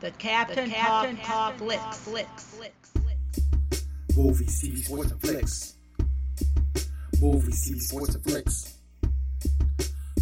The 0.00 0.12
Captain, 0.12 0.68
the 0.68 0.76
Captain 0.76 1.16
Talk, 1.16 1.26
Talk 1.26 1.54
Flicks. 1.56 1.98
Flicks. 1.98 2.42
Flicks. 2.44 2.92
Movies, 4.16 4.62
TV, 4.62 4.78
sports, 4.84 5.10
and 5.10 5.20
flicks. 5.20 5.74
Movies, 7.20 7.68
TV, 7.68 7.80
sports, 7.80 8.14
and 8.14 8.22
flicks. 8.22 8.78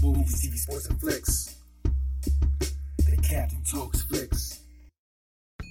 Movies, 0.01 0.43
TV, 0.43 0.57
sports, 0.57 0.87
and 0.87 0.99
flicks. 0.99 1.57
The 1.83 3.19
Captain 3.23 3.63
Talks 3.71 4.03
Flicks. 4.05 4.61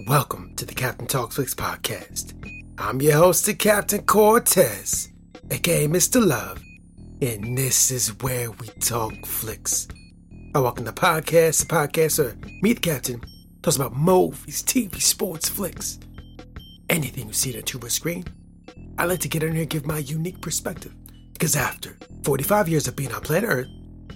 Welcome 0.06 0.54
to 0.54 0.64
the 0.64 0.74
Captain 0.74 1.08
Talks 1.08 1.34
Flicks 1.34 1.56
podcast. 1.56 2.32
I'm 2.78 3.02
your 3.02 3.14
host, 3.14 3.46
the 3.46 3.54
Captain 3.54 4.04
Cortez, 4.04 5.08
aka 5.50 5.88
Mr. 5.88 6.24
Love, 6.24 6.62
and 7.20 7.58
this 7.58 7.90
is 7.90 8.16
where 8.22 8.52
we 8.52 8.68
talk 8.78 9.26
flicks. 9.26 9.88
I 10.54 10.60
welcome 10.60 10.84
the 10.84 10.92
podcast, 10.92 11.66
the 11.66 11.74
podcast, 11.74 12.24
or 12.24 12.36
meet 12.62 12.74
the 12.74 12.80
Captain 12.88 13.20
talks 13.66 13.74
about 13.74 13.96
movies, 13.96 14.62
TV, 14.62 15.02
sports, 15.02 15.48
flicks, 15.48 15.98
anything 16.88 17.26
you 17.26 17.32
see 17.32 17.52
on 17.52 17.58
a 17.58 17.62
tuber 17.62 17.88
screen. 17.88 18.24
I 18.96 19.06
like 19.06 19.18
to 19.20 19.28
get 19.28 19.42
in 19.42 19.54
here 19.54 19.62
and 19.62 19.70
give 19.70 19.84
my 19.84 19.98
unique 19.98 20.40
perspective. 20.40 20.94
Because 21.32 21.56
after 21.56 21.98
45 22.22 22.68
years 22.68 22.86
of 22.86 22.94
being 22.94 23.12
on 23.12 23.22
planet 23.22 23.50
Earth, 23.50 23.66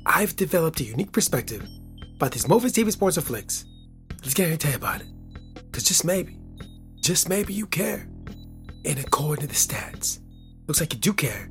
I've 0.06 0.36
developed 0.36 0.78
a 0.78 0.84
unique 0.84 1.10
perspective 1.10 1.66
about 2.14 2.30
these 2.30 2.46
movies, 2.46 2.74
TV, 2.74 2.92
sports, 2.92 3.16
and 3.16 3.26
flicks. 3.26 3.64
Let's 4.22 4.34
get 4.34 4.44
here 4.44 4.52
and 4.52 4.60
tell 4.60 4.70
you 4.70 4.76
about 4.76 5.00
it. 5.00 5.08
Because 5.54 5.82
just 5.82 6.04
maybe, 6.04 6.38
just 7.00 7.28
maybe 7.28 7.52
you 7.52 7.66
care. 7.66 8.06
And 8.84 9.00
according 9.00 9.48
to 9.48 9.48
the 9.48 9.54
stats, 9.54 10.20
looks 10.68 10.78
like 10.78 10.94
you 10.94 11.00
do 11.00 11.12
care. 11.12 11.50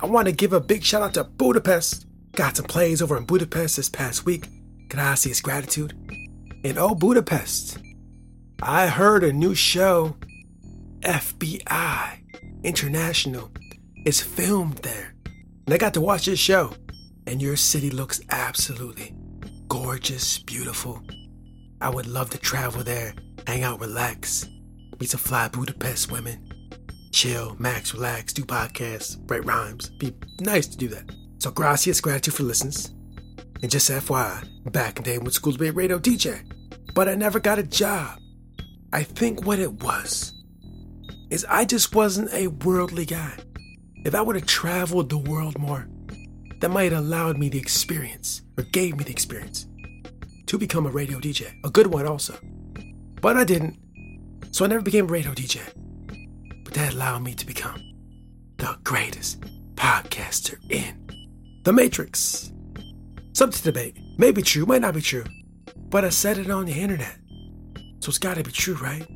I 0.00 0.06
want 0.06 0.26
to 0.26 0.32
give 0.32 0.52
a 0.52 0.60
big 0.60 0.84
shout 0.84 1.00
out 1.00 1.14
to 1.14 1.24
Budapest. 1.24 2.04
Got 2.32 2.58
some 2.58 2.66
plays 2.66 3.00
over 3.00 3.16
in 3.16 3.24
Budapest 3.24 3.76
this 3.76 3.88
past 3.88 4.26
week. 4.26 4.48
Can 4.90 5.00
I 5.00 5.14
see 5.14 5.30
his 5.30 5.40
gratitude? 5.40 5.94
In 6.62 6.78
old 6.78 7.00
Budapest. 7.00 7.78
I 8.62 8.86
heard 8.86 9.24
a 9.24 9.32
new 9.32 9.54
show, 9.54 10.16
FBI 11.00 12.18
International, 12.62 13.50
is 14.06 14.20
filmed 14.20 14.78
there. 14.78 15.14
And 15.66 15.74
I 15.74 15.78
got 15.78 15.94
to 15.94 16.00
watch 16.00 16.26
this 16.26 16.38
show. 16.38 16.72
And 17.26 17.40
your 17.40 17.56
city 17.56 17.90
looks 17.90 18.20
absolutely 18.30 19.14
gorgeous, 19.68 20.38
beautiful. 20.38 21.02
I 21.80 21.88
would 21.88 22.06
love 22.06 22.30
to 22.30 22.38
travel 22.38 22.82
there, 22.82 23.14
hang 23.46 23.62
out, 23.62 23.80
relax, 23.80 24.46
meet 25.00 25.10
some 25.10 25.20
fly 25.20 25.48
Budapest 25.48 26.12
women, 26.12 26.52
chill, 27.12 27.56
max, 27.58 27.94
relax, 27.94 28.32
do 28.32 28.42
podcasts, 28.42 29.18
write 29.30 29.44
rhymes. 29.44 29.88
Be 29.90 30.14
nice 30.40 30.66
to 30.66 30.76
do 30.76 30.88
that. 30.88 31.10
So 31.38 31.50
gracias, 31.50 32.00
gratitude 32.00 32.34
for 32.34 32.42
listens. 32.42 32.92
And 33.62 33.70
just 33.70 33.90
FYI, 33.90 34.72
back 34.72 34.98
in 34.98 35.04
the 35.04 35.10
day 35.10 35.18
went 35.18 35.32
school 35.34 35.52
to 35.52 35.72
radio 35.72 35.98
DJ, 35.98 36.51
but 36.94 37.08
I 37.08 37.14
never 37.14 37.40
got 37.40 37.58
a 37.58 37.62
job. 37.62 38.18
I 38.92 39.02
think 39.02 39.46
what 39.46 39.58
it 39.58 39.82
was 39.82 40.34
is 41.30 41.46
I 41.48 41.64
just 41.64 41.94
wasn't 41.94 42.32
a 42.32 42.48
worldly 42.48 43.06
guy. 43.06 43.38
If 44.04 44.14
I 44.14 44.20
would 44.20 44.36
have 44.36 44.46
traveled 44.46 45.08
the 45.08 45.18
world 45.18 45.58
more, 45.58 45.88
that 46.60 46.70
might 46.70 46.92
have 46.92 47.02
allowed 47.02 47.38
me 47.38 47.48
the 47.48 47.58
experience, 47.58 48.42
or 48.58 48.64
gave 48.64 48.96
me 48.96 49.04
the 49.04 49.10
experience, 49.10 49.66
to 50.46 50.58
become 50.58 50.86
a 50.86 50.90
radio 50.90 51.18
DJ. 51.18 51.54
A 51.64 51.70
good 51.70 51.86
one 51.86 52.06
also. 52.06 52.36
But 53.20 53.36
I 53.36 53.44
didn't. 53.44 53.78
So 54.50 54.64
I 54.64 54.68
never 54.68 54.82
became 54.82 55.06
a 55.06 55.12
radio 55.12 55.32
DJ. 55.32 55.60
But 56.64 56.74
that 56.74 56.92
allowed 56.92 57.22
me 57.22 57.34
to 57.34 57.46
become 57.46 57.80
the 58.58 58.76
greatest 58.84 59.40
podcaster 59.74 60.58
in 60.70 61.08
the 61.64 61.72
Matrix. 61.72 62.52
Something 63.32 63.58
to 63.58 63.64
debate. 63.64 63.98
May 64.18 64.30
be 64.30 64.42
true, 64.42 64.66
might 64.66 64.82
not 64.82 64.94
be 64.94 65.00
true. 65.00 65.24
But 65.92 66.06
I 66.06 66.08
said 66.08 66.38
it 66.38 66.50
on 66.50 66.64
the 66.64 66.72
internet. 66.72 67.18
So 68.00 68.08
it's 68.08 68.16
gotta 68.16 68.42
be 68.42 68.50
true, 68.50 68.76
right? 68.76 69.06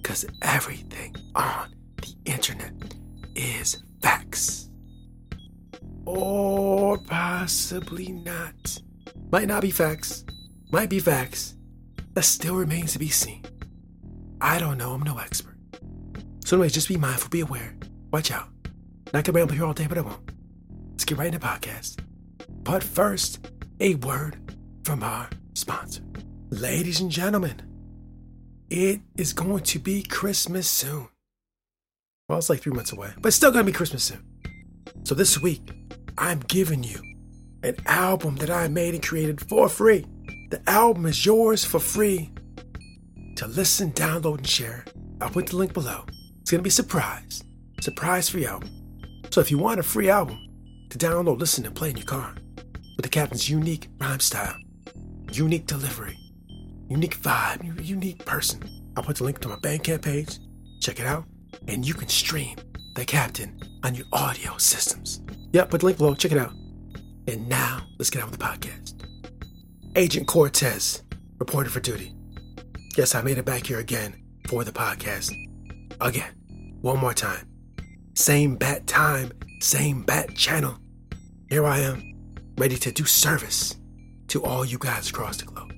Because 0.00 0.24
everything 0.42 1.16
on 1.34 1.74
the 2.00 2.14
internet 2.24 2.72
is 3.34 3.82
facts. 4.00 4.70
Or 6.06 6.98
possibly 6.98 8.12
not. 8.12 8.78
Might 9.32 9.48
not 9.48 9.60
be 9.60 9.72
facts. 9.72 10.24
Might 10.70 10.88
be 10.88 11.00
facts. 11.00 11.56
That 12.14 12.22
still 12.22 12.54
remains 12.54 12.92
to 12.92 13.00
be 13.00 13.08
seen. 13.08 13.44
I 14.40 14.60
don't 14.60 14.78
know, 14.78 14.92
I'm 14.92 15.02
no 15.02 15.18
expert. 15.18 15.58
So, 16.44 16.56
anyways, 16.58 16.74
just 16.74 16.86
be 16.86 16.96
mindful, 16.96 17.28
be 17.28 17.40
aware. 17.40 17.74
Watch 18.12 18.30
out. 18.30 18.48
Not 19.12 19.24
gonna 19.24 19.36
ramble 19.36 19.54
here 19.54 19.64
all 19.64 19.74
day, 19.74 19.88
but 19.88 19.98
I 19.98 20.02
won't. 20.02 20.30
Let's 20.92 21.04
get 21.04 21.18
right 21.18 21.26
into 21.26 21.40
the 21.40 21.44
podcast. 21.44 21.98
But 22.62 22.84
first, 22.84 23.50
a 23.80 23.96
word 23.96 24.38
from 24.84 25.02
our 25.02 25.28
sponsor. 25.58 26.02
Ladies 26.50 27.00
and 27.00 27.10
gentlemen, 27.10 27.60
it 28.70 29.00
is 29.16 29.32
going 29.32 29.62
to 29.64 29.78
be 29.78 30.02
Christmas 30.02 30.68
soon. 30.68 31.08
Well, 32.28 32.38
it's 32.38 32.48
like 32.48 32.60
three 32.60 32.72
months 32.72 32.92
away, 32.92 33.10
but 33.18 33.28
it's 33.28 33.36
still 33.36 33.50
going 33.50 33.64
to 33.64 33.72
be 33.72 33.76
Christmas 33.76 34.04
soon. 34.04 34.24
So 35.04 35.14
this 35.14 35.40
week, 35.40 35.72
I'm 36.16 36.40
giving 36.40 36.82
you 36.82 37.00
an 37.62 37.76
album 37.86 38.36
that 38.36 38.50
I 38.50 38.68
made 38.68 38.94
and 38.94 39.02
created 39.02 39.40
for 39.48 39.68
free. 39.68 40.06
The 40.50 40.62
album 40.68 41.06
is 41.06 41.26
yours 41.26 41.64
for 41.64 41.80
free 41.80 42.30
to 43.36 43.46
listen, 43.46 43.92
download, 43.92 44.38
and 44.38 44.46
share. 44.46 44.84
I'll 45.20 45.30
put 45.30 45.48
the 45.48 45.56
link 45.56 45.72
below. 45.72 46.04
It's 46.40 46.50
going 46.50 46.60
to 46.60 46.62
be 46.62 46.68
a 46.68 46.72
surprise. 46.72 47.42
Surprise 47.80 48.28
free 48.28 48.46
album. 48.46 48.70
So 49.30 49.40
if 49.40 49.50
you 49.50 49.58
want 49.58 49.80
a 49.80 49.82
free 49.82 50.08
album 50.08 50.38
to 50.90 50.98
download, 50.98 51.38
listen, 51.38 51.66
and 51.66 51.74
play 51.74 51.90
in 51.90 51.96
your 51.96 52.06
car, 52.06 52.34
with 52.96 53.04
the 53.04 53.08
captain's 53.08 53.48
unique 53.48 53.88
rhyme 54.00 54.20
style, 54.20 54.56
unique 55.30 55.66
delivery, 55.66 56.18
unique 56.88 57.18
vibe, 57.20 57.84
unique 57.84 58.24
person. 58.24 58.62
I'll 58.96 59.02
put 59.02 59.16
the 59.16 59.24
link 59.24 59.38
to 59.40 59.48
my 59.48 59.56
Bandcamp 59.56 60.02
page. 60.02 60.38
Check 60.80 61.00
it 61.00 61.06
out, 61.06 61.24
and 61.66 61.86
you 61.86 61.94
can 61.94 62.08
stream 62.08 62.56
the 62.94 63.04
captain 63.04 63.58
on 63.84 63.94
your 63.94 64.06
audio 64.12 64.56
systems. 64.58 65.20
Yep, 65.52 65.70
put 65.70 65.80
the 65.80 65.86
link 65.86 65.98
below. 65.98 66.14
Check 66.14 66.32
it 66.32 66.38
out. 66.38 66.52
And 67.26 67.48
now, 67.48 67.86
let's 67.98 68.10
get 68.10 68.22
on 68.22 68.30
with 68.30 68.38
the 68.38 68.44
podcast. 68.44 68.94
Agent 69.96 70.26
Cortez 70.26 71.02
reported 71.38 71.70
for 71.70 71.80
duty. 71.80 72.14
Yes, 72.96 73.14
I 73.14 73.22
made 73.22 73.38
it 73.38 73.44
back 73.44 73.66
here 73.66 73.78
again 73.78 74.22
for 74.48 74.64
the 74.64 74.72
podcast. 74.72 75.32
Again, 76.00 76.32
one 76.80 76.98
more 76.98 77.14
time. 77.14 77.46
Same 78.14 78.56
bat 78.56 78.86
time, 78.86 79.32
same 79.60 80.02
bat 80.02 80.34
channel. 80.34 80.78
Here 81.48 81.64
I 81.64 81.80
am, 81.80 82.14
ready 82.56 82.76
to 82.76 82.92
do 82.92 83.04
service 83.04 83.76
to 84.28 84.44
all 84.44 84.64
you 84.64 84.78
guys 84.78 85.10
across 85.10 85.38
the 85.38 85.44
globe. 85.44 85.72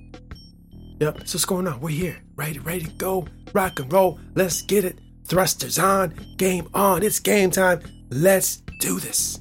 Yep, 0.99 1.27
so 1.27 1.35
what's 1.35 1.45
going 1.45 1.67
on. 1.67 1.79
We're 1.81 1.89
here, 1.89 2.21
ready, 2.35 2.59
ready 2.59 2.85
to 2.85 2.91
go, 2.91 3.27
rock 3.53 3.79
and 3.79 3.91
roll. 3.91 4.19
Let's 4.35 4.61
get 4.61 4.85
it. 4.85 4.99
Thrusters 5.27 5.81
on, 5.81 6.13
game 6.37 6.67
on. 6.73 7.03
It's 7.03 7.19
game 7.19 7.51
time. 7.51 7.81
Let's 8.09 8.57
do 8.79 8.99
this. 8.99 9.39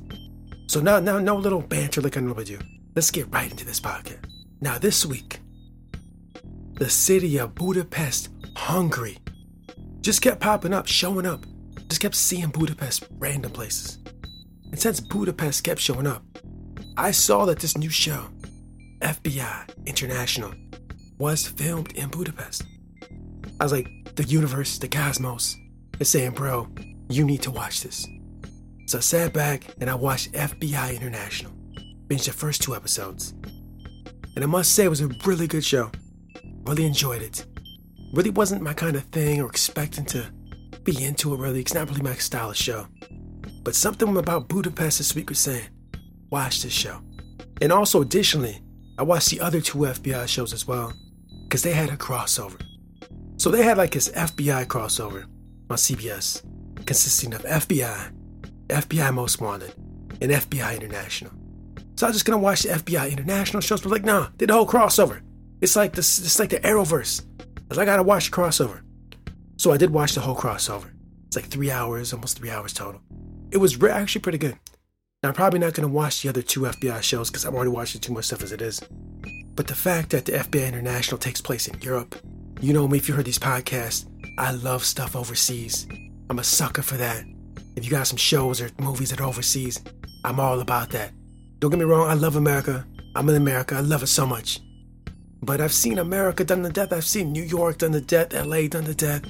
So 0.68 0.80
now, 0.80 1.00
now, 1.00 1.18
no 1.18 1.36
little 1.36 1.60
banter 1.60 2.00
like 2.00 2.16
I 2.16 2.20
normally 2.20 2.44
do. 2.44 2.58
Let's 2.94 3.10
get 3.10 3.32
right 3.32 3.50
into 3.50 3.66
this 3.66 3.80
podcast. 3.80 4.24
Now, 4.60 4.78
this 4.78 5.04
week, 5.04 5.40
the 6.74 6.88
city 6.88 7.38
of 7.38 7.54
Budapest, 7.54 8.28
Hungary, 8.56 9.18
just 10.00 10.22
kept 10.22 10.40
popping 10.40 10.72
up, 10.72 10.86
showing 10.86 11.26
up. 11.26 11.44
Just 11.88 12.00
kept 12.00 12.14
seeing 12.14 12.50
Budapest 12.50 13.04
random 13.18 13.50
places. 13.50 13.98
And 14.70 14.78
since 14.78 15.00
Budapest 15.00 15.64
kept 15.64 15.80
showing 15.80 16.06
up, 16.06 16.22
I 16.96 17.10
saw 17.10 17.44
that 17.46 17.58
this 17.58 17.76
new 17.76 17.90
show, 17.90 18.28
FBI 19.00 19.86
International, 19.86 20.52
was 21.18 21.46
filmed 21.46 21.92
in 21.92 22.08
Budapest. 22.08 22.64
I 23.60 23.64
was 23.64 23.72
like, 23.72 23.88
the 24.16 24.24
universe, 24.24 24.78
the 24.78 24.88
cosmos 24.88 25.56
is 25.98 26.08
saying, 26.08 26.32
bro, 26.32 26.68
you 27.08 27.24
need 27.24 27.42
to 27.42 27.50
watch 27.50 27.82
this. 27.82 28.06
So 28.86 28.98
I 28.98 29.00
sat 29.00 29.32
back 29.32 29.64
and 29.80 29.90
I 29.90 29.94
watched 29.94 30.32
FBI 30.32 30.96
International, 30.96 31.52
binged 32.06 32.26
the 32.26 32.32
first 32.32 32.62
two 32.62 32.74
episodes. 32.74 33.34
And 34.34 34.42
I 34.42 34.46
must 34.46 34.74
say, 34.74 34.84
it 34.84 34.88
was 34.88 35.00
a 35.00 35.10
really 35.26 35.46
good 35.46 35.64
show. 35.64 35.90
Really 36.64 36.86
enjoyed 36.86 37.22
it. 37.22 37.44
Really 38.12 38.30
wasn't 38.30 38.62
my 38.62 38.74
kind 38.74 38.96
of 38.96 39.04
thing 39.04 39.40
or 39.40 39.46
expecting 39.46 40.04
to 40.06 40.24
be 40.82 41.04
into 41.04 41.34
it 41.34 41.38
really. 41.38 41.60
It's 41.60 41.74
not 41.74 41.88
really 41.88 42.02
my 42.02 42.14
style 42.14 42.50
of 42.50 42.56
show. 42.56 42.86
But 43.62 43.74
something 43.74 44.16
about 44.16 44.48
Budapest 44.48 44.98
this 44.98 45.14
week 45.14 45.28
was 45.28 45.38
saying, 45.38 45.68
watch 46.30 46.62
this 46.62 46.72
show. 46.72 47.00
And 47.60 47.72
also, 47.72 48.00
additionally, 48.00 48.60
I 48.98 49.02
watched 49.02 49.30
the 49.30 49.40
other 49.40 49.60
two 49.60 49.78
FBI 49.78 50.26
shows 50.28 50.52
as 50.52 50.66
well, 50.66 50.92
because 51.44 51.62
they 51.62 51.72
had 51.72 51.90
a 51.90 51.96
crossover. 51.96 52.60
So 53.36 53.50
they 53.50 53.62
had 53.62 53.78
like 53.78 53.92
this 53.92 54.10
FBI 54.10 54.66
crossover 54.66 55.24
on 55.70 55.76
CBS, 55.76 56.42
consisting 56.86 57.32
of 57.34 57.42
FBI, 57.42 58.12
FBI 58.68 59.14
Most 59.14 59.40
Wanted, 59.40 59.74
and 60.20 60.30
FBI 60.30 60.76
International. 60.76 61.32
So 61.96 62.06
I 62.06 62.10
was 62.10 62.16
just 62.16 62.24
gonna 62.26 62.38
watch 62.38 62.62
the 62.62 62.70
FBI 62.70 63.10
International 63.10 63.60
shows, 63.60 63.80
but 63.80 63.90
like, 63.90 64.04
nah, 64.04 64.28
did 64.36 64.48
the 64.48 64.54
whole 64.54 64.66
crossover. 64.66 65.22
It's 65.60 65.76
like 65.76 65.94
this, 65.94 66.18
it's 66.18 66.38
like 66.38 66.50
the 66.50 66.60
Arrowverse. 66.60 67.26
I 67.70 67.74
like, 67.74 67.88
I 67.88 67.92
gotta 67.92 68.02
watch 68.02 68.30
the 68.30 68.36
crossover. 68.36 68.82
So 69.56 69.72
I 69.72 69.76
did 69.76 69.90
watch 69.90 70.14
the 70.14 70.20
whole 70.20 70.36
crossover. 70.36 70.90
It's 71.26 71.36
like 71.36 71.46
three 71.46 71.70
hours, 71.70 72.12
almost 72.12 72.38
three 72.38 72.50
hours 72.50 72.72
total. 72.72 73.00
It 73.50 73.58
was 73.58 73.80
re- 73.80 73.90
actually 73.90 74.22
pretty 74.22 74.38
good. 74.38 74.58
Now, 75.22 75.28
I'm 75.28 75.34
probably 75.34 75.58
not 75.58 75.74
going 75.74 75.86
to 75.86 75.94
watch 75.94 76.22
the 76.22 76.30
other 76.30 76.40
two 76.40 76.60
FBI 76.60 77.02
shows 77.02 77.28
because 77.28 77.44
I'm 77.44 77.54
already 77.54 77.70
watching 77.70 78.00
too 78.00 78.14
much 78.14 78.24
stuff 78.24 78.42
as 78.42 78.52
it 78.52 78.62
is. 78.62 78.80
But 79.54 79.66
the 79.66 79.74
fact 79.74 80.08
that 80.10 80.24
the 80.24 80.32
FBI 80.32 80.66
International 80.66 81.18
takes 81.18 81.42
place 81.42 81.68
in 81.68 81.78
Europe 81.82 82.18
You 82.62 82.72
know 82.72 82.88
me 82.88 82.96
if 82.96 83.06
you 83.06 83.14
heard 83.14 83.26
these 83.26 83.38
podcasts. 83.38 84.06
I 84.38 84.52
love 84.52 84.82
stuff 84.82 85.14
overseas. 85.14 85.86
I'm 86.30 86.38
a 86.38 86.44
sucker 86.44 86.80
for 86.80 86.96
that. 86.96 87.24
If 87.76 87.84
you 87.84 87.90
got 87.90 88.06
some 88.06 88.16
shows 88.16 88.62
or 88.62 88.70
movies 88.78 89.10
that 89.10 89.20
are 89.20 89.26
overseas, 89.28 89.82
I'm 90.24 90.40
all 90.40 90.60
about 90.60 90.88
that. 90.90 91.12
Don't 91.58 91.70
get 91.70 91.78
me 91.78 91.84
wrong, 91.84 92.08
I 92.08 92.14
love 92.14 92.36
America. 92.36 92.86
I'm 93.14 93.28
in 93.28 93.36
America. 93.36 93.74
I 93.74 93.80
love 93.80 94.02
it 94.02 94.06
so 94.06 94.24
much. 94.26 94.60
But 95.42 95.60
I've 95.60 95.74
seen 95.74 95.98
America 95.98 96.44
done 96.44 96.62
to 96.62 96.70
death. 96.70 96.94
I've 96.94 97.04
seen 97.04 97.30
New 97.30 97.42
York 97.44 97.76
done 97.76 97.92
to 97.92 98.00
death, 98.00 98.32
LA 98.32 98.68
done 98.68 98.84
to 98.84 98.94
death. 98.94 99.26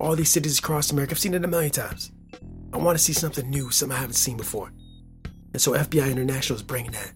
All 0.00 0.16
these 0.16 0.32
cities 0.32 0.58
across 0.58 0.90
America. 0.90 1.12
I've 1.12 1.20
seen 1.20 1.34
it 1.34 1.44
a 1.44 1.48
million 1.48 1.70
times. 1.70 2.10
I 2.72 2.78
want 2.78 2.98
to 2.98 3.04
see 3.04 3.12
something 3.12 3.48
new, 3.48 3.70
something 3.70 3.96
I 3.96 4.00
haven't 4.00 4.14
seen 4.14 4.36
before. 4.36 4.72
And 5.52 5.60
so 5.60 5.72
FBI 5.72 6.10
International 6.10 6.56
is 6.56 6.62
bringing 6.62 6.92
that. 6.92 7.12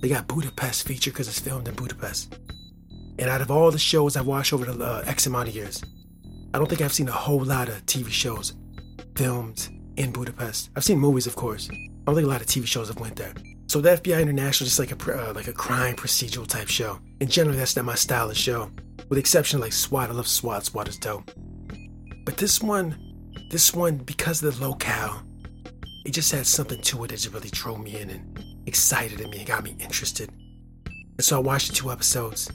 They 0.00 0.08
got 0.08 0.28
Budapest 0.28 0.86
featured 0.86 1.14
because 1.14 1.28
it's 1.28 1.38
filmed 1.38 1.68
in 1.68 1.74
Budapest. 1.74 2.38
And 3.18 3.30
out 3.30 3.40
of 3.40 3.50
all 3.50 3.70
the 3.70 3.78
shows 3.78 4.16
I've 4.16 4.26
watched 4.26 4.52
over 4.52 4.64
the 4.66 4.84
uh, 4.84 5.04
X 5.06 5.26
amount 5.26 5.48
of 5.48 5.54
years, 5.54 5.82
I 6.52 6.58
don't 6.58 6.68
think 6.68 6.80
I've 6.80 6.92
seen 6.92 7.08
a 7.08 7.12
whole 7.12 7.44
lot 7.44 7.68
of 7.68 7.84
TV 7.86 8.08
shows 8.08 8.54
filmed 9.14 9.68
in 9.96 10.12
Budapest. 10.12 10.70
I've 10.76 10.84
seen 10.84 10.98
movies, 10.98 11.26
of 11.26 11.36
course. 11.36 11.68
I 11.70 11.74
don't 12.06 12.14
think 12.14 12.26
a 12.26 12.30
lot 12.30 12.40
of 12.40 12.46
TV 12.46 12.66
shows 12.66 12.88
have 12.88 13.00
went 13.00 13.16
there. 13.16 13.32
So 13.68 13.80
the 13.80 13.90
FBI 13.90 14.22
International 14.22 14.66
is 14.66 14.76
just 14.76 14.78
like 14.78 14.92
a 14.92 15.28
uh, 15.28 15.32
like 15.34 15.48
a 15.48 15.52
crime 15.52 15.96
procedural 15.96 16.46
type 16.46 16.68
show. 16.68 16.98
And 17.20 17.30
generally, 17.30 17.58
that's 17.58 17.74
not 17.74 17.84
my 17.84 17.94
style 17.94 18.30
of 18.30 18.36
show, 18.36 18.70
with 19.08 19.16
the 19.16 19.18
exception 19.18 19.58
of 19.58 19.62
like 19.62 19.72
SWAT. 19.72 20.10
I 20.10 20.12
love 20.12 20.28
SWAT. 20.28 20.64
SWAT 20.64 20.88
is 20.88 20.98
dope. 20.98 21.30
But 22.24 22.36
this 22.36 22.62
one, 22.62 22.96
this 23.50 23.74
one, 23.74 23.96
because 23.96 24.42
of 24.42 24.58
the 24.58 24.66
locale, 24.66 25.22
it 26.06 26.12
just 26.12 26.30
had 26.30 26.46
something 26.46 26.80
to 26.82 27.02
it 27.02 27.08
that 27.08 27.16
just 27.16 27.34
really 27.34 27.50
drove 27.50 27.80
me 27.80 28.00
in 28.00 28.10
and 28.10 28.38
excited 28.66 29.18
me 29.28 29.38
and 29.38 29.46
got 29.46 29.64
me 29.64 29.74
interested. 29.80 30.30
And 30.86 31.24
so 31.24 31.36
I 31.36 31.40
watched 31.40 31.68
the 31.68 31.74
two 31.74 31.90
episodes. 31.90 32.48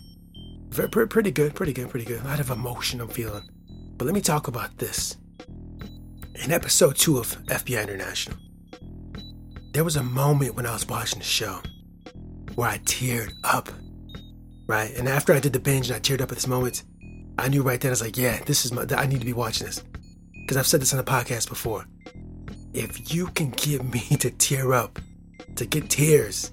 Very, 0.69 0.89
pretty 0.89 1.31
good, 1.31 1.53
pretty 1.53 1.74
good, 1.74 1.89
pretty 1.89 2.06
good. 2.06 2.21
A 2.21 2.24
lot 2.24 2.39
of 2.39 2.50
emotion 2.50 3.01
I'm 3.01 3.09
feeling. 3.09 3.44
But 3.98 4.06
let 4.06 4.13
me 4.13 4.21
talk 4.21 4.48
about 4.48 4.77
this. 4.77 5.18
In 6.42 6.51
episode 6.53 6.95
two 6.95 7.18
of 7.18 7.27
FBI 7.48 7.83
International, 7.83 8.38
there 9.74 9.83
was 9.83 9.97
a 9.97 10.04
moment 10.04 10.56
when 10.56 10.65
I 10.65 10.71
was 10.71 10.88
watching 10.88 11.19
the 11.19 11.25
show 11.25 11.59
where 12.56 12.69
I 12.69 12.77
teared 12.80 13.33
up, 13.44 13.68
right? 14.68 14.95
And 14.95 15.09
after 15.09 15.33
I 15.33 15.42
did 15.42 15.51
the 15.51 15.59
binge 15.59 15.89
and 15.89 15.97
I 15.97 16.00
teared 16.00 16.21
up 16.21 16.31
at 16.31 16.38
this 16.38 16.47
moment, 16.47 16.83
I 17.38 17.50
knew 17.50 17.63
right 17.63 17.81
then 17.81 17.89
I 17.89 17.92
was 17.92 18.01
like, 18.01 18.18
yeah, 18.18 18.42
this 18.45 18.63
is 18.63 18.71
my, 18.71 18.86
I 18.95 19.07
need 19.07 19.19
to 19.19 19.25
be 19.25 19.33
watching 19.33 19.68
this. 19.68 19.83
Because 20.39 20.56
I've 20.56 20.68
said 20.68 20.81
this 20.81 20.94
on 20.94 20.97
the 20.97 21.04
podcast 21.04 21.50
before. 21.50 21.86
If 22.73 23.13
you 23.13 23.27
can 23.27 23.51
get 23.51 23.83
me 23.83 24.00
to 24.19 24.31
tear 24.31 24.73
up, 24.73 25.00
to 25.56 25.65
get 25.65 25.89
tears, 25.89 26.51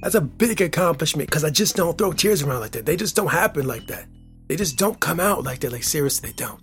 that's 0.00 0.14
a 0.14 0.20
big 0.20 0.60
accomplishment 0.60 1.28
because 1.28 1.44
I 1.44 1.50
just 1.50 1.76
don't 1.76 1.98
throw 1.98 2.12
tears 2.12 2.42
around 2.42 2.60
like 2.60 2.72
that. 2.72 2.86
They 2.86 2.96
just 2.96 3.16
don't 3.16 3.30
happen 3.30 3.66
like 3.66 3.86
that. 3.88 4.06
They 4.46 4.56
just 4.56 4.78
don't 4.78 4.98
come 5.00 5.20
out 5.20 5.44
like 5.44 5.60
that. 5.60 5.72
Like 5.72 5.82
seriously, 5.82 6.30
they 6.30 6.36
don't. 6.36 6.60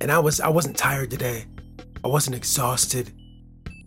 And 0.00 0.12
I 0.12 0.18
was 0.18 0.40
I 0.40 0.48
wasn't 0.48 0.76
tired 0.76 1.10
today. 1.10 1.46
I 2.04 2.08
wasn't 2.08 2.36
exhausted. 2.36 3.12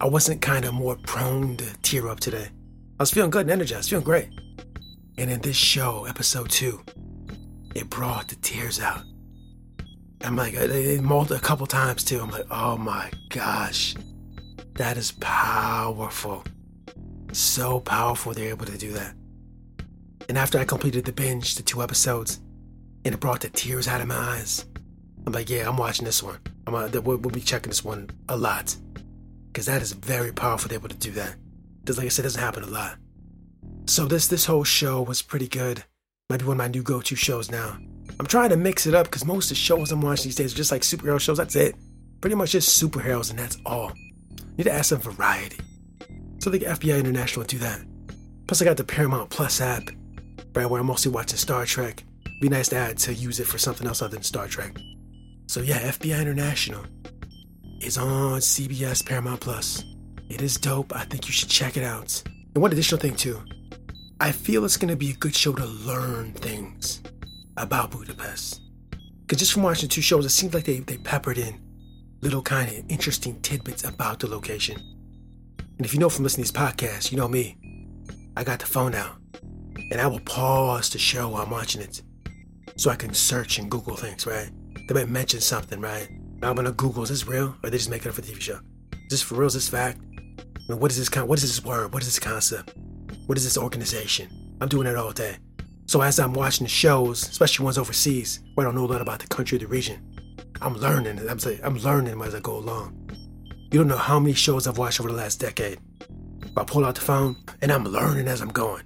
I 0.01 0.07
wasn't 0.07 0.41
kind 0.41 0.65
of 0.65 0.73
more 0.73 0.95
prone 0.95 1.57
to 1.57 1.77
tear 1.81 2.09
up 2.09 2.19
today. 2.19 2.49
I 2.99 3.03
was 3.03 3.11
feeling 3.11 3.29
good 3.29 3.41
and 3.41 3.51
energized, 3.51 3.89
feeling 3.89 4.05
great. 4.05 4.29
And 5.17 5.29
in 5.29 5.41
this 5.41 5.55
show, 5.55 6.05
episode 6.05 6.49
two, 6.49 6.81
it 7.75 7.89
brought 7.89 8.29
the 8.29 8.35
tears 8.35 8.79
out. 8.79 9.03
I'm 10.21 10.35
like, 10.35 10.53
it 10.53 11.01
molded 11.01 11.37
a 11.37 11.39
couple 11.39 11.65
times 11.65 12.03
too. 12.03 12.19
I'm 12.19 12.29
like, 12.29 12.45
oh 12.51 12.77
my 12.77 13.09
gosh, 13.29 13.95
that 14.75 14.97
is 14.97 15.11
powerful. 15.13 16.43
So 17.31 17.79
powerful 17.79 18.33
they're 18.33 18.49
able 18.49 18.65
to 18.65 18.77
do 18.77 18.91
that. 18.93 19.13
And 20.27 20.37
after 20.37 20.59
I 20.59 20.65
completed 20.65 21.05
the 21.05 21.11
binge, 21.11 21.55
the 21.55 21.63
two 21.63 21.81
episodes, 21.81 22.39
and 23.05 23.15
it 23.15 23.19
brought 23.19 23.41
the 23.41 23.49
tears 23.49 23.87
out 23.87 24.01
of 24.01 24.07
my 24.07 24.15
eyes, 24.15 24.65
I'm 25.25 25.33
like, 25.33 25.49
yeah, 25.49 25.67
I'm 25.67 25.77
watching 25.77 26.05
this 26.05 26.21
one. 26.21 26.39
I'm 26.67 26.75
uh, 26.75 26.89
we'll, 27.01 27.17
we'll 27.17 27.31
be 27.31 27.41
checking 27.41 27.69
this 27.69 27.83
one 27.83 28.09
a 28.27 28.37
lot 28.37 28.75
because 29.47 29.65
that 29.65 29.81
is 29.81 29.93
very 29.93 30.31
powerful 30.31 30.69
be 30.69 30.75
able 30.75 30.89
to 30.89 30.97
do 30.97 31.11
that. 31.11 31.35
Because, 31.81 31.97
like 31.97 32.05
I 32.05 32.09
said, 32.09 32.23
doesn't 32.23 32.41
happen 32.41 32.63
a 32.63 32.67
lot. 32.67 32.97
So 33.87 34.05
this 34.05 34.27
this 34.27 34.45
whole 34.45 34.63
show 34.63 35.01
was 35.01 35.21
pretty 35.21 35.47
good. 35.47 35.83
Might 36.29 36.39
be 36.39 36.45
one 36.45 36.53
of 36.53 36.57
my 36.59 36.67
new 36.67 36.83
go-to 36.83 37.15
shows 37.15 37.49
now. 37.49 37.79
I'm 38.19 38.25
trying 38.25 38.49
to 38.49 38.57
mix 38.57 38.85
it 38.85 38.93
up 38.93 39.05
because 39.05 39.25
most 39.25 39.45
of 39.45 39.49
the 39.49 39.55
shows 39.55 39.91
I'm 39.91 40.01
watching 40.01 40.25
these 40.25 40.35
days 40.35 40.53
are 40.53 40.57
just 40.57 40.71
like 40.71 40.81
superhero 40.81 41.19
shows. 41.19 41.37
That's 41.37 41.55
it. 41.55 41.75
Pretty 42.19 42.35
much 42.35 42.51
just 42.51 42.81
superheroes, 42.81 43.29
and 43.29 43.39
that's 43.39 43.57
all. 43.65 43.93
Need 44.57 44.65
to 44.65 44.73
add 44.73 44.85
some 44.85 44.99
variety. 44.99 45.57
So 46.39 46.49
the 46.49 46.59
FBI 46.59 46.99
International 46.99 47.41
would 47.41 47.47
do 47.47 47.59
that. 47.59 47.81
Plus, 48.45 48.61
I 48.61 48.65
got 48.65 48.75
the 48.75 48.83
Paramount 48.83 49.29
Plus 49.29 49.61
app, 49.61 49.89
right 50.53 50.65
where 50.65 50.81
I'm 50.81 50.87
mostly 50.87 51.11
watching 51.11 51.37
Star 51.37 51.65
Trek. 51.65 52.03
Be 52.41 52.49
nice 52.49 52.67
to 52.69 52.75
add 52.75 52.97
to 52.99 53.13
use 53.13 53.39
it 53.39 53.47
for 53.47 53.57
something 53.57 53.87
else 53.87 54.01
other 54.01 54.15
than 54.15 54.23
Star 54.23 54.47
Trek. 54.47 54.75
So 55.47 55.61
yeah, 55.61 55.79
FBI 55.79 56.21
International 56.21 56.83
is 57.81 57.97
on 57.97 58.39
CBS 58.39 59.05
Paramount 59.05 59.39
Plus. 59.39 59.85
It 60.29 60.41
is 60.41 60.57
dope. 60.57 60.93
I 60.93 61.05
think 61.05 61.27
you 61.27 61.31
should 61.31 61.49
check 61.49 61.77
it 61.77 61.83
out. 61.83 62.21
And 62.25 62.61
one 62.61 62.73
additional 62.73 62.99
thing 62.99 63.15
too, 63.15 63.41
I 64.19 64.33
feel 64.33 64.65
it's 64.65 64.77
gonna 64.77 64.97
be 64.97 65.11
a 65.11 65.15
good 65.15 65.35
show 65.35 65.53
to 65.53 65.65
learn 65.65 66.33
things 66.33 67.01
about 67.59 67.91
Budapest. 67.91 68.61
Cause 69.27 69.37
just 69.37 69.53
from 69.53 69.63
watching 69.63 69.89
two 69.89 70.01
shows, 70.01 70.25
it 70.25 70.29
seems 70.29 70.53
like 70.53 70.63
they, 70.63 70.79
they 70.79 70.97
peppered 70.97 71.37
in 71.37 71.61
little 72.21 72.41
kind 72.41 72.69
of 72.69 72.83
interesting 72.89 73.39
tidbits 73.41 73.83
about 73.83 74.19
the 74.19 74.27
location. 74.27 74.75
And 75.77 75.85
if 75.85 75.93
you 75.93 75.99
know 75.99 76.09
from 76.09 76.23
listening 76.23 76.45
to 76.45 76.51
these 76.51 76.61
podcasts, 76.61 77.11
you 77.11 77.17
know 77.17 77.27
me. 77.27 77.57
I 78.35 78.43
got 78.43 78.59
the 78.59 78.65
phone 78.65 78.95
out. 78.95 79.15
And 79.91 80.01
I 80.01 80.07
will 80.07 80.19
pause 80.21 80.89
the 80.89 80.97
show 80.97 81.29
while 81.29 81.43
I'm 81.43 81.49
watching 81.49 81.81
it. 81.81 82.01
So 82.75 82.89
I 82.89 82.95
can 82.95 83.13
search 83.13 83.59
and 83.59 83.69
Google 83.69 83.95
things, 83.95 84.25
right? 84.25 84.49
They 84.87 84.93
might 84.93 85.09
mention 85.09 85.41
something, 85.41 85.79
right? 85.79 86.09
I'm 86.41 86.55
gonna 86.55 86.71
Google, 86.71 87.03
is 87.03 87.09
this 87.09 87.27
real? 87.27 87.55
Or 87.63 87.69
they 87.69 87.77
just 87.77 87.89
making 87.89 88.07
it 88.07 88.09
up 88.09 88.15
for 88.15 88.21
the 88.21 88.31
TV 88.31 88.41
show? 88.41 88.59
Is 88.93 89.09
this 89.09 89.21
for 89.21 89.35
real? 89.35 89.47
Is 89.47 89.53
this 89.53 89.69
fact? 89.69 89.99
I 89.99 90.73
mean, 90.73 90.79
what 90.79 90.91
is 90.91 90.97
this 90.97 91.09
kind? 91.09 91.27
What 91.27 91.37
is 91.37 91.43
this 91.43 91.63
word? 91.63 91.93
What 91.93 92.01
is 92.01 92.07
this 92.07 92.19
concept? 92.19 92.73
What 93.25 93.37
is 93.37 93.43
this 93.43 93.57
organization? 93.57 94.57
I'm 94.61 94.69
doing 94.69 94.87
it 94.87 94.95
all 94.95 95.11
day. 95.11 95.37
So 95.89 96.01
as 96.01 96.19
I'm 96.19 96.33
watching 96.33 96.65
the 96.65 96.69
shows, 96.69 97.27
especially 97.27 97.63
ones 97.63 97.79
overseas, 97.79 98.41
where 98.53 98.67
I 98.67 98.69
don't 98.69 98.75
know 98.75 98.85
a 98.85 98.93
lot 98.93 99.01
about 99.01 99.21
the 99.21 99.27
country 99.27 99.55
or 99.55 99.59
the 99.59 99.65
region, 99.65 99.99
I'm 100.61 100.75
learning. 100.75 101.17
I'm 101.27 101.39
saying 101.39 101.61
I'm 101.63 101.79
learning 101.79 102.21
as 102.21 102.35
I 102.35 102.39
go 102.41 102.57
along. 102.57 103.09
You 103.71 103.79
don't 103.79 103.87
know 103.87 103.97
how 103.97 104.19
many 104.19 104.35
shows 104.35 104.67
I've 104.67 104.77
watched 104.77 104.99
over 104.99 105.09
the 105.09 105.15
last 105.15 105.39
decade. 105.39 105.79
I 106.55 106.63
pull 106.63 106.85
out 106.85 106.93
the 106.93 107.01
phone 107.01 107.37
and 107.63 107.71
I'm 107.71 107.85
learning 107.85 108.27
as 108.27 108.39
I'm 108.39 108.49
going. 108.49 108.83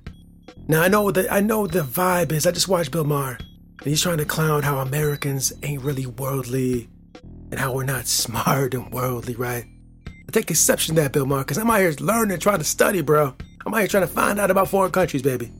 Now 0.69 0.81
I 0.81 0.87
know 0.87 1.11
that 1.11 1.29
I 1.29 1.41
know 1.41 1.67
the 1.67 1.81
vibe 1.81 2.31
is. 2.31 2.47
I 2.47 2.51
just 2.51 2.69
watched 2.69 2.91
Bill 2.93 3.03
Maher, 3.03 3.37
and 3.79 3.85
he's 3.85 4.01
trying 4.01 4.19
to 4.19 4.25
clown 4.25 4.63
how 4.63 4.77
Americans 4.77 5.51
ain't 5.61 5.83
really 5.83 6.05
worldly 6.05 6.87
and 7.51 7.59
how 7.59 7.73
we're 7.73 7.83
not 7.83 8.07
smart 8.23 8.73
and 8.73 8.93
worldly, 8.93 9.35
right? 9.35 9.65
I 10.07 10.31
take 10.31 10.49
exception 10.49 10.95
to 10.95 11.01
that, 11.01 11.11
Bill 11.11 11.25
Maher, 11.25 11.41
because 11.41 11.57
I'm 11.57 11.69
out 11.69 11.81
here 11.81 11.93
learning, 11.99 12.39
trying 12.39 12.59
to 12.59 12.63
study, 12.63 13.01
bro. 13.01 13.35
I'm 13.65 13.73
out 13.73 13.79
here 13.79 13.89
trying 13.89 14.07
to 14.07 14.13
find 14.13 14.39
out 14.39 14.51
about 14.51 14.69
foreign 14.69 14.93
countries, 14.93 15.21
baby. 15.21 15.51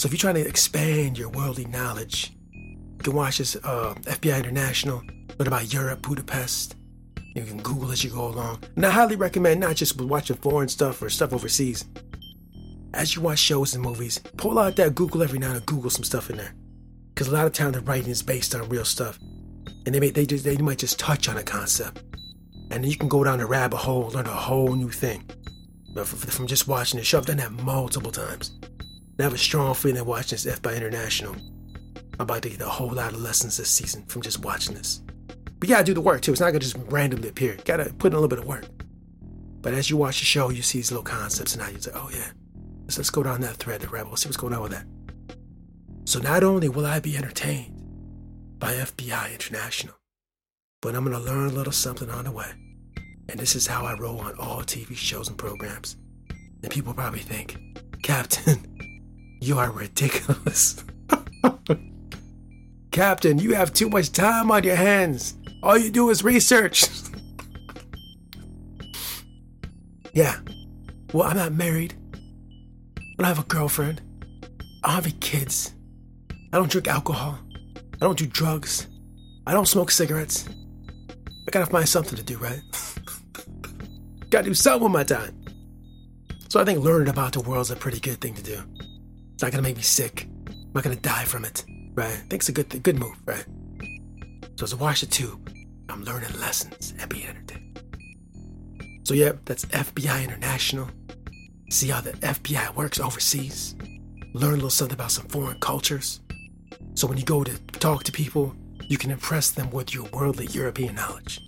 So 0.00 0.06
if 0.06 0.14
you're 0.14 0.32
trying 0.32 0.42
to 0.42 0.48
expand 0.48 1.18
your 1.18 1.28
worldly 1.28 1.66
knowledge, 1.66 2.32
you 2.54 3.00
can 3.02 3.12
watch 3.12 3.36
this 3.36 3.54
uh, 3.56 3.92
FBI 4.04 4.38
International, 4.38 5.02
learn 5.38 5.46
about 5.46 5.74
Europe, 5.74 6.00
Budapest. 6.00 6.74
You 7.34 7.44
can 7.44 7.58
Google 7.58 7.92
as 7.92 8.02
you 8.02 8.08
go 8.08 8.28
along. 8.28 8.64
And 8.76 8.86
I 8.86 8.90
highly 8.90 9.16
recommend 9.16 9.60
not 9.60 9.76
just 9.76 10.00
watching 10.00 10.36
foreign 10.36 10.70
stuff 10.70 11.02
or 11.02 11.10
stuff 11.10 11.34
overseas. 11.34 11.84
As 12.94 13.14
you 13.14 13.20
watch 13.20 13.40
shows 13.40 13.74
and 13.74 13.84
movies, 13.84 14.18
pull 14.38 14.58
out 14.58 14.76
that 14.76 14.94
Google 14.94 15.22
every 15.22 15.38
now 15.38 15.52
and 15.52 15.66
Google 15.66 15.90
some 15.90 16.04
stuff 16.04 16.30
in 16.30 16.38
there. 16.38 16.54
Because 17.12 17.28
a 17.28 17.32
lot 17.32 17.44
of 17.46 17.52
times 17.52 17.74
the 17.74 17.82
writing 17.82 18.08
is 18.08 18.22
based 18.22 18.54
on 18.54 18.70
real 18.70 18.86
stuff 18.86 19.18
and 19.84 19.94
they 19.94 20.00
may, 20.00 20.08
they 20.08 20.24
just 20.24 20.44
they 20.44 20.56
might 20.56 20.78
just 20.78 20.98
touch 20.98 21.28
on 21.28 21.36
a 21.36 21.42
concept, 21.42 22.02
and 22.70 22.86
you 22.86 22.96
can 22.96 23.08
go 23.10 23.22
down 23.22 23.40
a 23.40 23.46
rabbit 23.46 23.76
hole, 23.76 24.08
learn 24.14 24.24
a 24.24 24.30
whole 24.30 24.74
new 24.74 24.88
thing. 24.88 25.28
But 25.92 26.06
from 26.06 26.46
just 26.46 26.68
watching 26.68 26.98
the 26.98 27.04
show, 27.04 27.18
I've 27.18 27.26
done 27.26 27.36
that 27.36 27.52
multiple 27.52 28.12
times. 28.12 28.58
I 29.20 29.24
have 29.24 29.34
a 29.34 29.38
strong 29.38 29.74
feeling 29.74 30.04
watching 30.04 30.36
this 30.36 30.46
FBI 30.46 30.76
International. 30.76 31.34
I'm 31.34 32.20
about 32.20 32.42
to 32.42 32.50
get 32.50 32.60
a 32.60 32.68
whole 32.68 32.90
lot 32.90 33.12
of 33.12 33.20
lessons 33.20 33.56
this 33.56 33.70
season 33.70 34.04
from 34.06 34.22
just 34.22 34.44
watching 34.44 34.74
this. 34.74 35.02
But 35.58 35.68
you 35.68 35.74
gotta 35.74 35.84
do 35.84 35.94
the 35.94 36.00
work 36.00 36.22
too. 36.22 36.32
It's 36.32 36.40
not 36.40 36.50
gonna 36.50 36.60
just 36.60 36.76
randomly 36.88 37.28
appear. 37.28 37.52
You 37.52 37.62
gotta 37.64 37.92
put 37.94 38.12
in 38.12 38.12
a 38.12 38.20
little 38.20 38.28
bit 38.28 38.38
of 38.38 38.46
work. 38.46 38.66
But 39.62 39.74
as 39.74 39.90
you 39.90 39.96
watch 39.96 40.20
the 40.20 40.24
show, 40.24 40.50
you 40.50 40.62
see 40.62 40.78
these 40.78 40.90
little 40.90 41.04
concepts, 41.04 41.54
and 41.54 41.62
now 41.62 41.70
you 41.70 41.80
say, 41.80 41.90
"Oh 41.94 42.10
yeah, 42.12 42.30
let's 42.84 42.96
let's 42.96 43.10
go 43.10 43.22
down 43.22 43.40
that 43.42 43.56
thread, 43.56 43.80
the 43.80 43.88
rebel. 43.88 44.16
See 44.16 44.28
what's 44.28 44.36
going 44.36 44.54
on 44.54 44.62
with 44.62 44.72
that." 44.72 44.86
So 46.04 46.18
not 46.18 46.42
only 46.42 46.68
will 46.68 46.86
I 46.86 46.98
be 46.98 47.16
entertained, 47.16 47.80
by 48.60 48.74
FBI 48.74 49.32
International. 49.32 49.94
But 50.82 50.94
I'm 50.94 51.10
to 51.10 51.18
learn 51.18 51.48
a 51.48 51.52
little 51.52 51.72
something 51.72 52.10
on 52.10 52.24
the 52.24 52.30
way. 52.30 52.52
And 53.28 53.40
this 53.40 53.56
is 53.56 53.66
how 53.66 53.84
I 53.84 53.94
roll 53.94 54.20
on 54.20 54.34
all 54.38 54.62
TV 54.62 54.94
shows 54.94 55.28
and 55.28 55.36
programs. 55.36 55.96
And 56.62 56.70
people 56.70 56.94
probably 56.94 57.20
think, 57.20 57.56
Captain, 58.02 58.58
you 59.40 59.58
are 59.58 59.70
ridiculous. 59.70 60.84
Captain, 62.90 63.38
you 63.38 63.54
have 63.54 63.72
too 63.72 63.88
much 63.88 64.12
time 64.12 64.50
on 64.50 64.64
your 64.64 64.76
hands. 64.76 65.34
All 65.62 65.78
you 65.78 65.90
do 65.90 66.10
is 66.10 66.22
research. 66.22 66.84
yeah. 70.12 70.36
Well, 71.12 71.28
I'm 71.28 71.36
not 71.36 71.52
married. 71.52 71.94
I 72.98 73.02
don't 73.18 73.26
have 73.26 73.38
a 73.38 73.48
girlfriend. 73.48 74.02
I 74.82 74.88
don't 74.88 74.94
have 74.94 75.06
any 75.06 75.14
kids. 75.14 75.74
I 76.52 76.56
don't 76.56 76.70
drink 76.70 76.88
alcohol. 76.88 77.38
I 77.76 77.98
don't 78.00 78.18
do 78.18 78.26
drugs. 78.26 78.88
I 79.46 79.52
don't 79.52 79.66
smoke 79.66 79.90
cigarettes. 79.90 80.48
I 81.46 81.50
gotta 81.50 81.66
find 81.66 81.88
something 81.88 82.16
to 82.16 82.22
do, 82.22 82.38
right? 82.38 82.60
gotta 84.30 84.46
do 84.46 84.54
something 84.54 84.84
with 84.84 84.92
my 84.92 85.04
time. 85.04 85.36
So 86.48 86.60
I 86.60 86.64
think 86.64 86.80
learning 86.80 87.08
about 87.08 87.32
the 87.32 87.40
world 87.40 87.62
is 87.62 87.70
a 87.70 87.76
pretty 87.76 88.00
good 88.00 88.20
thing 88.20 88.34
to 88.34 88.42
do. 88.42 88.62
It's 89.40 89.42
not 89.42 89.52
gonna 89.52 89.62
make 89.62 89.78
me 89.78 89.82
sick. 89.82 90.28
I'm 90.48 90.70
not 90.74 90.84
gonna 90.84 90.96
die 90.96 91.24
from 91.24 91.46
it, 91.46 91.64
right? 91.94 92.12
I 92.12 92.16
think 92.28 92.34
it's 92.34 92.50
a 92.50 92.52
good, 92.52 92.82
good 92.82 92.98
move, 92.98 93.16
right? 93.24 93.46
So 94.56 94.64
as 94.64 94.74
I 94.74 94.76
watch 94.76 95.00
the 95.00 95.06
tube, 95.06 95.50
I'm 95.88 96.04
learning 96.04 96.38
lessons 96.38 96.92
and 97.00 97.08
being 97.08 97.26
entertained. 97.26 97.80
So 99.04 99.14
yeah, 99.14 99.32
that's 99.46 99.64
FBI 99.64 100.24
International. 100.24 100.90
See 101.70 101.88
how 101.88 102.02
the 102.02 102.12
FBI 102.12 102.74
works 102.74 103.00
overseas. 103.00 103.76
Learn 104.34 104.50
a 104.50 104.54
little 104.56 104.68
something 104.68 104.94
about 104.94 105.10
some 105.10 105.26
foreign 105.28 105.58
cultures. 105.60 106.20
So 106.92 107.06
when 107.06 107.16
you 107.16 107.24
go 107.24 107.42
to 107.42 107.56
talk 107.78 108.04
to 108.04 108.12
people, 108.12 108.54
you 108.90 108.98
can 108.98 109.10
impress 109.10 109.52
them 109.52 109.70
with 109.70 109.94
your 109.94 110.06
worldly 110.12 110.48
European 110.48 110.96
knowledge. 110.96 111.40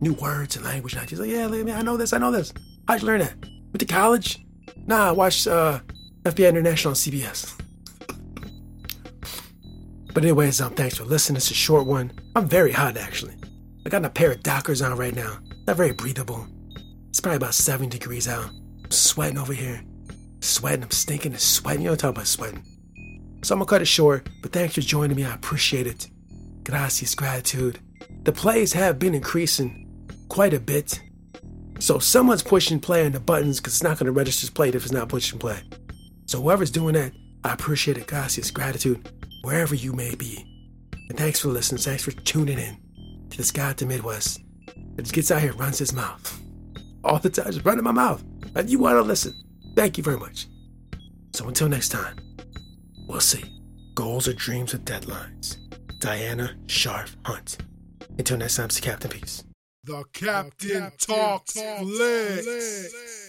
New 0.00 0.14
words 0.14 0.56
and 0.56 0.64
language 0.64 0.96
ideas. 0.96 1.20
Like, 1.20 1.28
yeah, 1.28 1.48
I 1.76 1.82
know 1.82 1.98
this, 1.98 2.14
I 2.14 2.18
know 2.18 2.30
this. 2.30 2.54
How'd 2.88 3.02
you 3.02 3.08
learn 3.08 3.20
that? 3.20 3.36
Went 3.42 3.80
to 3.80 3.84
college? 3.84 4.42
Nah, 4.86 5.10
I 5.10 5.12
watched 5.12 5.46
uh, 5.46 5.80
FBI 6.26 6.48
International 6.48 6.90
on 6.90 6.96
CBS. 6.96 7.54
But 10.12 10.24
anyways, 10.24 10.60
um, 10.60 10.74
thanks 10.74 10.98
for 10.98 11.04
listening. 11.04 11.36
It's 11.36 11.52
a 11.52 11.54
short 11.54 11.86
one. 11.86 12.10
I'm 12.34 12.48
very 12.48 12.72
hot 12.72 12.96
actually. 12.96 13.36
I 13.84 13.90
got 13.90 14.04
a 14.04 14.10
pair 14.10 14.32
of 14.32 14.42
Dockers 14.42 14.82
on 14.82 14.98
right 14.98 15.14
now. 15.14 15.38
Not 15.68 15.76
very 15.76 15.92
breathable. 15.92 16.48
It's 17.10 17.20
probably 17.20 17.36
about 17.36 17.54
7 17.54 17.88
degrees 17.88 18.26
out. 18.26 18.50
I'm 18.82 18.90
sweating 18.90 19.38
over 19.38 19.52
here. 19.52 19.84
Sweating, 20.40 20.82
I'm 20.82 20.90
stinking 20.90 21.30
and 21.30 21.40
sweating. 21.40 21.82
You 21.82 21.90
don't 21.90 21.98
talk 21.98 22.16
about 22.16 22.26
sweating. 22.26 22.64
So 23.44 23.54
I'm 23.54 23.60
gonna 23.60 23.66
cut 23.66 23.82
it 23.82 23.86
short, 23.86 24.28
but 24.42 24.52
thanks 24.52 24.74
for 24.74 24.80
joining 24.80 25.16
me. 25.16 25.24
I 25.24 25.32
appreciate 25.32 25.86
it. 25.86 26.08
Gracias, 26.64 27.14
gratitude. 27.14 27.78
The 28.24 28.32
plays 28.32 28.72
have 28.72 28.98
been 28.98 29.14
increasing 29.14 29.86
quite 30.28 30.54
a 30.54 30.60
bit. 30.60 31.00
So 31.78 32.00
someone's 32.00 32.42
pushing 32.42 32.80
play 32.80 33.06
on 33.06 33.12
the 33.12 33.20
buttons 33.20 33.60
because 33.60 33.74
it's 33.74 33.84
not 33.84 33.98
gonna 33.98 34.10
register 34.10 34.46
as 34.46 34.50
played 34.50 34.74
if 34.74 34.82
it's 34.82 34.92
not 34.92 35.08
pushing 35.08 35.38
play. 35.38 35.60
So 36.26 36.42
whoever's 36.42 36.70
doing 36.70 36.94
that, 36.94 37.12
I 37.44 37.52
appreciate 37.52 37.96
it. 37.96 38.06
Gracias, 38.06 38.50
gratitude, 38.50 39.08
wherever 39.42 39.74
you 39.74 39.92
may 39.92 40.14
be. 40.14 40.44
And 41.08 41.16
thanks 41.16 41.40
for 41.40 41.48
listening. 41.48 41.80
Thanks 41.80 42.04
for 42.04 42.10
tuning 42.10 42.58
in 42.58 42.76
to 43.30 43.36
this 43.36 43.52
guy 43.52 43.70
at 43.70 43.78
the 43.78 43.86
Midwest 43.86 44.40
that 44.96 45.02
just 45.02 45.14
gets 45.14 45.30
out 45.30 45.40
here 45.40 45.52
runs 45.52 45.78
his 45.78 45.92
mouth. 45.92 46.40
All 47.04 47.18
the 47.20 47.30
time, 47.30 47.46
just 47.46 47.64
running 47.64 47.84
my 47.84 47.92
mouth. 47.92 48.24
And 48.54 48.68
you 48.68 48.78
want 48.80 48.96
to 48.96 49.02
listen. 49.02 49.32
Thank 49.76 49.96
you 49.98 50.04
very 50.04 50.18
much. 50.18 50.46
So 51.32 51.46
until 51.46 51.68
next 51.68 51.90
time, 51.90 52.16
we'll 53.06 53.20
see. 53.20 53.44
Goals 53.94 54.26
are 54.26 54.32
dreams 54.32 54.72
with 54.72 54.84
deadlines. 54.84 55.58
Diana 56.00 56.56
Scharf 56.66 57.14
Hunt. 57.24 57.58
Until 58.18 58.38
next 58.38 58.56
time, 58.56 58.66
it's 58.66 58.80
Captain 58.80 59.10
Peace. 59.10 59.44
The 59.84 60.02
Captain, 60.12 60.68
the 60.68 60.74
Captain 60.74 60.98
talks, 60.98 61.54
talks 61.54 61.80
flicks. 61.80 63.25